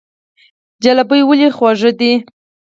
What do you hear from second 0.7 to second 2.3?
جلبي ولې خوږه ده؟